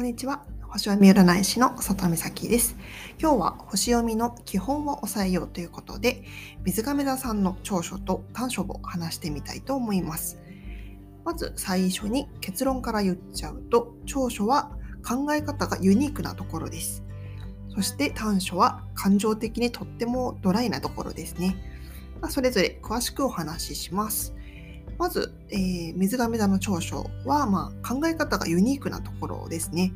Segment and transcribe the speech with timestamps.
[0.00, 0.46] こんにちは。
[0.62, 2.74] 星読み占い師の里美咲です。
[3.20, 6.24] 今日は星読みの基本を抑えようということで、
[6.64, 10.38] 水亀座さんの長所と短所を話してみたいと思います。
[11.22, 14.70] まず最初に結論から言っちゃうと、長所は
[15.06, 17.04] 考え方がユニークなところです。
[17.74, 21.58] そして短所は感情的にとってもドライなところですね。
[22.22, 24.34] ま、それぞれ詳しくお話しします。
[25.00, 29.94] まず、えー、水亀座の長所は、まあ、考え方がユニークなところですね。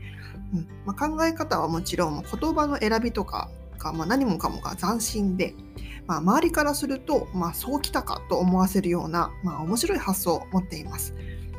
[0.55, 5.55] うんまあ、考え方はもちろん言葉の選びとかが、まあ、何もかもが斬新で、
[6.06, 11.14] まあ、周りからすると、まあ、そうきたかと思わせるような、まあ、面白い発想を持っています。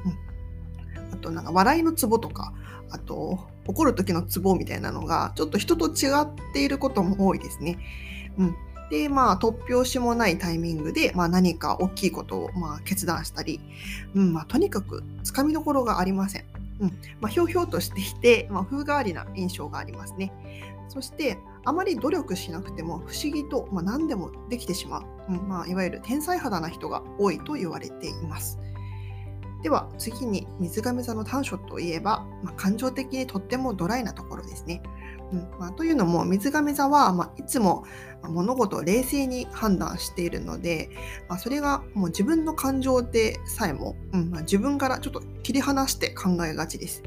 [0.06, 2.52] うん、あとなんか笑いのツボとか
[2.90, 7.78] あと怒る時のツボみたいなのがちょっと人と違っていることも多いですね。
[8.40, 8.56] うん、
[8.90, 13.60] で、まあ、突拍子もないタイミングで、まあ、何か大きいことを、まあ、決断したり、
[14.14, 16.46] うんまあ、とにかくつかみどころがありません。
[16.80, 16.88] うん
[17.22, 20.32] まあ、ひょうひょうとしていて、まあ、風変わりな印象がありますね。
[20.90, 28.60] そして、あまり努力しなくても不思議と、まあ、何でもできてしまう、うんまあ、いわゆる天才肌な人が多いと言われています。
[29.66, 34.84] では次に水亀座の短所といえば、まあ、感情的にとってもドライなところですね。
[35.32, 37.84] うんまあ、というのも水亀座は、まあ、いつも
[38.22, 40.92] 物事を冷静に判断しているので、
[41.28, 47.02] まあ、それがもう自分の感情でさえも、うんまあ、自分からちょっと切り離して考えがちです。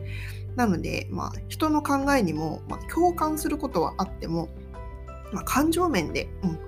[0.56, 4.48] なので、まあ、人の考えにも、まあ、共感することはあっても、
[5.32, 6.67] まあ、感情面で、うん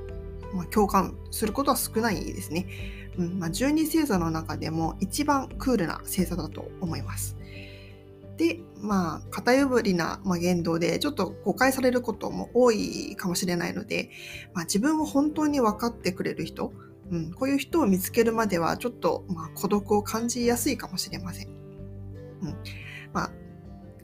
[0.55, 2.67] まあ、共感することは少ないですね。
[3.19, 7.37] うんまあ、12星座の中でも一番クールな星座だと思います。
[8.37, 14.11] で、まあ、偏りな言動でちょっと誤解されることも多いかもしれないので、
[14.55, 16.73] まあ、自分を本当に分かってくれる人、
[17.11, 21.49] うん、こういう人を見つけるまではちょっと、まあ、孤独を感じやすいかもしれません。
[21.49, 22.57] うん
[23.13, 23.31] まあ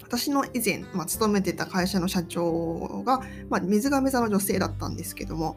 [0.03, 5.57] 私の以前、まあ、勤めてた会社の社長が、まあ、水亀座の女性だったんですけども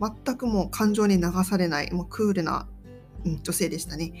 [0.00, 2.68] 全くもう感情に流されないもうクールな、
[3.24, 4.12] うん、女性でしたね。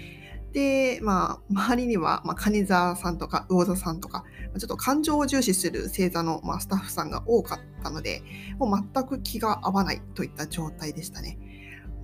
[0.52, 4.24] で、まあ、周りには、まあ、蟹座さんとか魚座さんとか、
[4.58, 8.22] ちょっと感情を重視する星座の、まあ、スタッフさんが多かったので、
[8.58, 11.38] もう全く気が合わないといった状態でしたね。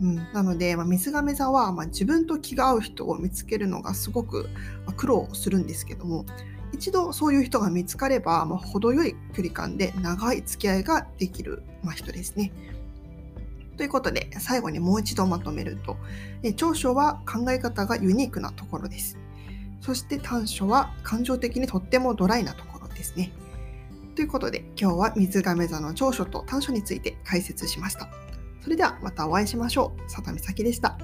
[0.02, 4.50] うん、なので、まあ、水亀座は、まあ、自分と気が合う人を見つけるのがすごく
[4.96, 6.26] 苦労するんですけども、
[6.74, 12.52] 一度そういう人が見つかれば、まあ、程よい距離感で長い付き合いができる、まあ、人ですね。
[13.76, 15.96] ということで、最後にもう一度まとめると、
[16.56, 19.18] 長所は考え方がユニークなところです。
[19.80, 23.32] そして短所は感情的にとってもドライなところですね。
[24.14, 28.08] ということで、今日は水亀座の長所と短所について解説しました。
[28.62, 30.10] それではまたお会いしましょう。
[30.10, 30.98] 里見咲でした。